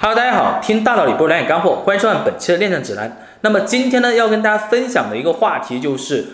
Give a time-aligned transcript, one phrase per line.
[0.00, 3.20] 哈喽，大家好听大道理，播两眼干货，欢迎收看本期的练证指南。
[3.40, 6.24] 那么今天呢，要跟大家分享的一个话题就是，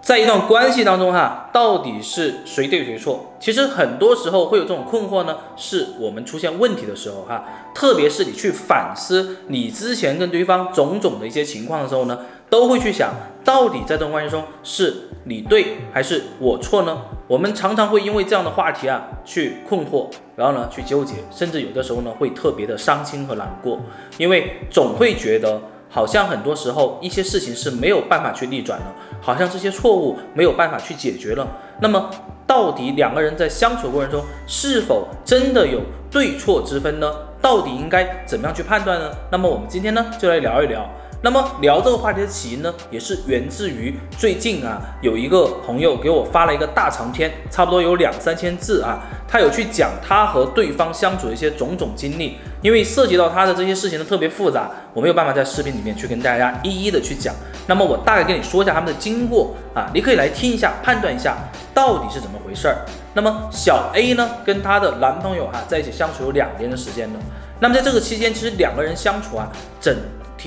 [0.00, 3.36] 在一段关系当中哈，到底是谁对谁错？
[3.38, 12.18] 其实很多时候会有这种困惑呢，是我们出现问题的时候哈，特别是你去反思你之前跟对方种种的一些情况的时候呢。
[12.48, 13.12] 都会去想
[13.44, 17.02] 到底在这段关系中是你对还是我错呢？
[17.28, 23.80] 我们常常会因为这样的话题啊去困惑，然后呢去纠结，甚至有的时候呢会特别的伤心和难过，
[24.18, 28.86] 因为总会觉得好像很多时候一些事情是没有办法去逆转的，
[29.20, 31.46] 好像这些错误没有办法去解决了。
[31.80, 32.10] 那么
[32.46, 37.12] 到底两个人在相处过程中是否真的有对错之分呢？
[37.42, 39.10] 到底应该怎么样去判断呢？
[39.30, 40.88] 那么我们今天呢就来聊一聊。
[41.22, 57.34] 那么聊这个话题的起因呢，也是源自于最近啊，有一个朋友给我发了一个大长篇，差不多有两三千字啊，他有去讲他和对方相处的一些种种经历，因为涉及到他的这些事情呢特别复杂，我没有办法在视频里面去跟大家一一的去讲。
[57.66, 61.36] 那么我大概跟你说一下他们的经过啊，你可以来听一下，判断一下
[61.74, 62.84] 到底是怎么回事儿。
[63.14, 67.18] 那么小 A 呢，跟她的男朋友哈在一起相处有两年的时间了，
[67.58, 69.96] 那么在这个期间，其实两个人相处啊，整。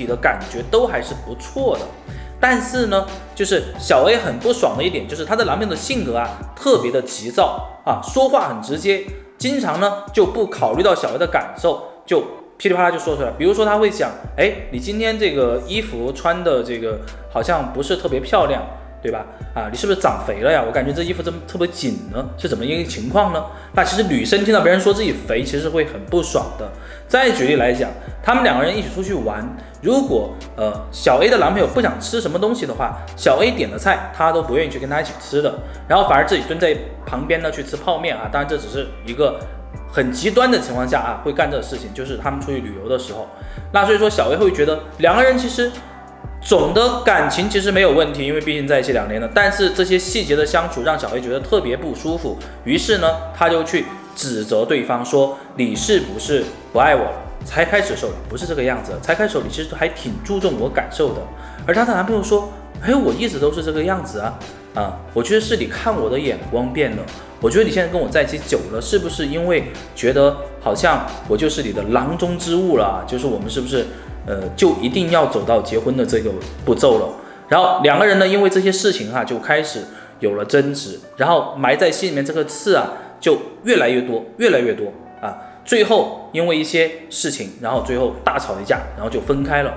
[0.00, 1.84] 体的感觉都还是不错的，
[2.40, 9.04] 但是呢，就是小 A 很不爽的一点，就是她的男朋友的性格啊，特别的急躁啊，说话很直接，
[9.38, 12.24] 经常呢就不考虑到小 A 的感受，就
[12.56, 13.30] 噼里啪啦就说出来。
[13.38, 18.62] 比如说他会讲，哎，你今天这个衣服穿的这个好像不是特别漂亮。
[19.02, 19.24] 对吧？
[19.54, 20.62] 啊，你是不是长肥了呀？
[20.62, 23.42] 我感觉这衣服这么特别紧呢，是怎么一个情况呢？
[23.72, 26.70] 那其实女生听到别人说自己肥，其实会很不爽的。
[27.08, 27.88] 再举例来讲，
[28.22, 29.42] 他们两个人一起出去玩，
[29.80, 38.28] 如果呃小 A 的男朋友不想吃什么东西的话，小 A 点的菜他都不愿意去跟他一起吃的，然后反而自己蹲在旁边呢去吃泡面啊。
[38.30, 39.38] 当然这只是一个
[39.92, 43.28] 很极端的情况下啊会干这个事情，就是他们出去旅游的时候。
[43.72, 45.70] 那所以说小 A 会觉得两个人其实。
[46.42, 49.28] 总的感情其实没有问题，因为毕竟在一起两年了。
[49.34, 53.84] 但是这些细节的相处让小 A 觉得特别不舒服，于是呢，他就去
[54.16, 57.12] 指责对方说：“你是不是不爱我了？
[57.44, 61.20] 才开始的时候不是这个样子，才开始时候你其实还挺注重我感受的。”
[61.66, 62.52] 而她的男朋友说
[62.82, 64.38] ：“哎，我一直都是这个样子啊，
[64.74, 67.02] 啊，我觉得是你看我的眼光变了。
[67.40, 69.64] 我觉得你现在跟我在一起久了，是不是因为
[69.94, 73.04] 觉得好像我就是你的囊中之物了？
[73.06, 73.86] 就是我们是不是？”
[74.26, 76.30] 呃，就一定要走到结婚的这个
[76.62, 77.08] 步骤了。
[77.48, 79.80] 然后两个人呢，因为这些事情哈，就开始
[80.20, 84.92] 有了争执，然后埋在心里面这个刺啊，就越来越多，越来越多
[85.22, 85.34] 啊。
[85.70, 89.72] 最后因为一些事情，然后最后大吵一架，然后就分开了。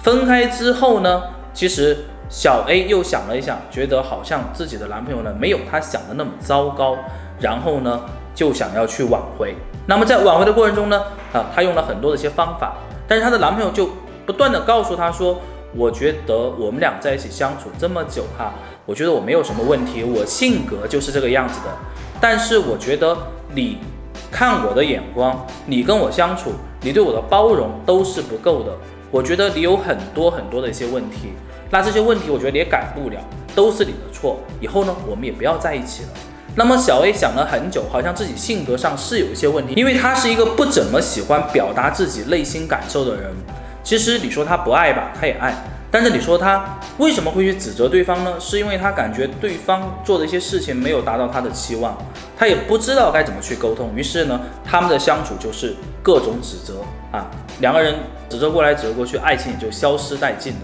[0.00, 1.94] 分开之后呢，其实
[2.30, 6.96] 小 A 又想了一想，觉得好像自己的男朋友呢，没有他想的那么糟糕，
[7.38, 8.00] 然后呢，
[8.34, 9.54] 就想要去挽回。
[9.86, 11.02] 那么在挽回的过程中呢，
[11.34, 12.72] 啊，她用了很多的一些方法。
[13.06, 13.90] 但是她的男朋友就
[14.24, 15.38] 不断的告诉她说
[15.76, 18.54] ：“我觉得我们俩在一起相处这么久哈，
[18.86, 21.66] 我觉得我没有什么问题，我性格就是这个样子的。
[22.22, 23.14] 但是我觉得
[23.54, 23.76] 你
[24.30, 28.72] 看我的眼光，你跟我相处，你对我的包容都是不够的。
[29.10, 31.32] 我觉得你有很多很多的一些问题，
[31.70, 33.16] 那这些问题我觉得你也改不了，
[33.54, 34.38] 都是你的错。
[34.60, 36.08] 以后呢，我们也不要在一起了。”
[36.58, 43.30] 那么小 A 想了很久，好像自己性格上是有一些问题，因为他是一个不怎么喜欢表达自己内心感受的人。
[43.84, 45.54] 其实你说他不爱吧，他也爱，
[45.90, 48.34] 但是你说他为什么会去指责对方呢？
[48.38, 51.96] 是因为他感觉对方做的一些事情没有达到他的期望，
[52.36, 53.94] 他也不知道该怎么去沟通。
[53.94, 56.80] 于是呢，他们的相处就是各种指责
[57.12, 57.30] 啊，
[57.60, 57.94] 两个人
[58.28, 60.60] 指责过来指责过去，爱情也就消失殆尽了。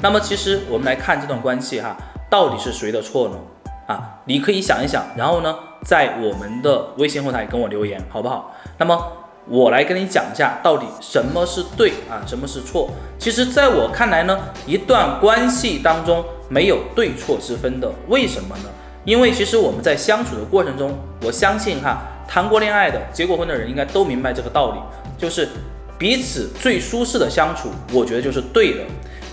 [0.00, 1.96] 那么其实我们来看这段关系哈，
[2.30, 3.36] 到底是谁的错呢？
[3.86, 5.54] 啊，你可以想一想，然后呢，
[5.84, 8.54] 在我们的微信后台跟我留言，好不好？
[8.78, 8.96] 那么
[9.48, 12.90] 我来跟你讲一下，到底什么是对啊，什么是错？
[13.18, 18.70] 其实，在我看来呢，一段关系当中没有对错之分的，为什么呢？
[19.04, 24.78] 因为其实我们在相处的过程中，我相信哈，谈过恋爱的、结过婚的人应该都明白这个道理，
[25.18, 25.48] 就是
[25.98, 28.80] 彼此最舒适的相处，我觉得就是对的。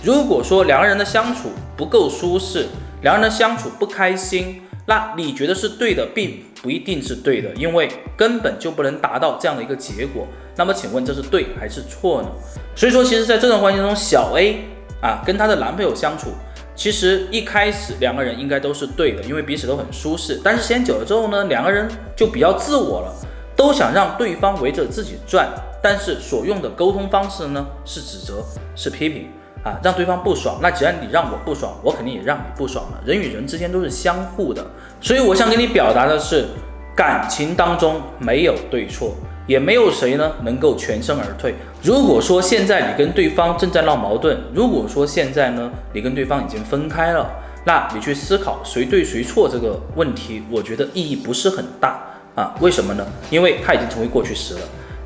[0.02, 2.66] 如果说两个人的相处不够舒适，
[3.02, 7.86] 两个人的相处不开心，那你觉得是对的，并不一定是对的，因为
[8.16, 10.26] 根本就不能达到这样的一个结果。
[10.56, 12.28] 那么请问这是对还是错呢？
[12.74, 14.64] 所以说，其实在这段关系中，小 A
[15.02, 16.30] 啊跟她的男朋友相处，
[16.74, 20.40] 其实一开始两个人应该都是对的，因为彼此都很舒适。
[20.42, 21.86] 但是时间久了之后呢，两个人
[22.16, 23.14] 就比较自我了，
[23.54, 25.46] 都想让对方围着自己转，
[25.82, 28.42] 但是所用的沟通方式呢是指责，
[28.74, 29.28] 是批评。
[29.68, 32.98] 啊，让对方不爽，那既然你让我不爽，我肯定也让你不爽了。
[33.04, 34.64] 人与人之间都是相互的，
[35.00, 36.46] 所以我想跟你表达的是，
[36.96, 39.14] 感情当中没有对错，
[39.46, 41.54] 也没有谁呢能够全身而退。
[41.82, 47.30] 如果说现在你跟对方正在闹矛盾，如果说现在呢你跟对方已经分开了，
[47.64, 52.00] 那你去思考谁对谁错这个问题，我觉得意义不是很大
[52.34, 52.54] 啊。
[52.60, 53.06] 为什么呢？
[53.28, 54.60] 因为他已经成为过去时了，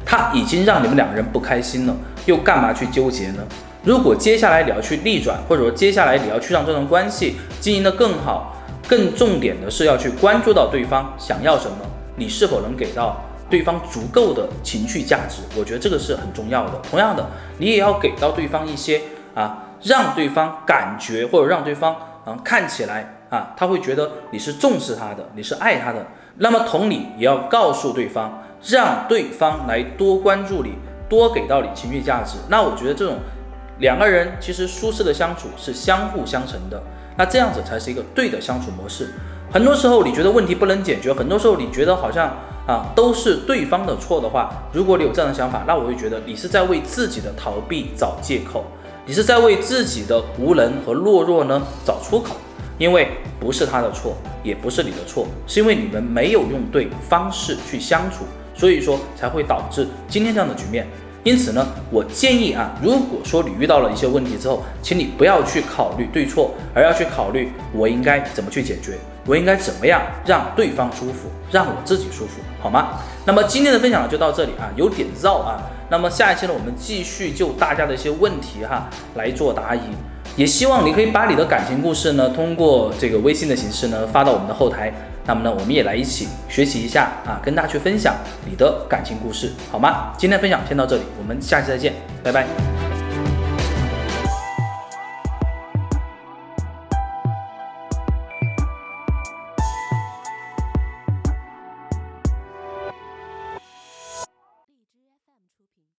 [0.05, 3.43] 他已经让你们两个人不开心了，又干嘛去纠结呢？
[3.85, 8.57] 如果接下来你要去逆转，或者说接下来你要去让这段关系经营的更好，
[8.87, 11.79] 更重点的是要去关注到对方想要什么，
[12.15, 13.21] 你是否能给到
[13.51, 15.43] 对方足够的情绪价值？
[15.59, 16.81] 我觉得这个是很重要的。
[16.89, 19.01] 同样的，你也要给到对方一些
[19.35, 21.93] 啊，让对方感觉或者让对方
[22.25, 26.07] 啊看起来啊，他会觉得你是重视他的，你是爱他的。
[26.37, 30.75] 那么同理，也要告诉对方，让对方来多关注你，
[31.09, 32.39] 多给到你情绪价值。
[32.49, 33.17] 那我觉得这种。
[33.83, 36.81] 两个人其实舒适的相处是相互相成的，
[37.17, 39.13] 那这样子才是一个对的相处模式。
[39.51, 42.29] 很多时候你觉得问题不能解决，很多时候你觉得好像
[42.65, 48.65] 啊都是对方的错的话，如果你有这样的想法，那我会觉得你是在为自己的逃避找借口，
[49.05, 52.37] 你是在为自己的无能和懦弱呢找出口。
[52.79, 53.09] 因为
[53.39, 58.25] 不是他的错，也不是你的错，是因为你们没有用对方式去相处，
[58.55, 60.87] 所以说才会导致今天这样的局面。
[61.25, 72.99] 因此呢，我建议啊，如果说你遇到了一些问题之后，请你不要去考虑对错，而要去考虑我应该怎么去解决，我应该怎么样让对方舒服，让我自己舒服，好吗？
[73.25, 75.63] 那么今天的分享呢就到这里啊，有点绕啊。
[75.89, 79.81] 那么下一期呢，我们继续就大家的一些问题哈来做答疑。
[80.35, 84.93] 也希望你可以把你的感情故事呢，通过这个微信的形式呢发到我们的后台。
[85.25, 88.17] 那么呢，我们也来一起学习一下啊，跟大家去分享
[88.49, 90.13] 你的感情故事，好吗？
[90.19, 91.93] 今天分享先到这里，我们下期再见，
[92.23, 92.72] 拜拜。